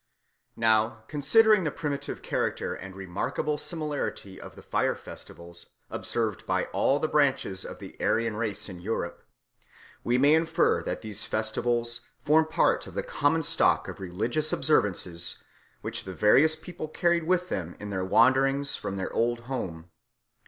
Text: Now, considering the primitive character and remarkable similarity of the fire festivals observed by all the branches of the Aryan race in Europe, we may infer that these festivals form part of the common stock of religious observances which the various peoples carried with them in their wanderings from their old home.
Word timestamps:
Now, 0.57 1.03
considering 1.07 1.63
the 1.63 1.69
primitive 1.69 2.23
character 2.23 2.73
and 2.73 2.95
remarkable 2.95 3.59
similarity 3.59 4.41
of 4.41 4.55
the 4.55 4.63
fire 4.63 4.95
festivals 4.95 5.67
observed 5.91 6.47
by 6.47 6.65
all 6.73 6.97
the 6.99 7.07
branches 7.07 7.63
of 7.63 7.77
the 7.77 7.95
Aryan 8.01 8.35
race 8.35 8.67
in 8.67 8.79
Europe, 8.81 9.21
we 10.03 10.17
may 10.17 10.33
infer 10.33 10.81
that 10.81 11.03
these 11.03 11.25
festivals 11.25 12.01
form 12.25 12.47
part 12.47 12.87
of 12.87 12.95
the 12.95 13.03
common 13.03 13.43
stock 13.43 13.87
of 13.87 13.99
religious 13.99 14.51
observances 14.51 15.37
which 15.81 16.03
the 16.03 16.15
various 16.15 16.55
peoples 16.55 16.89
carried 16.95 17.25
with 17.25 17.49
them 17.49 17.75
in 17.79 17.91
their 17.91 18.03
wanderings 18.03 18.75
from 18.75 18.95
their 18.97 19.13
old 19.13 19.41
home. 19.41 19.91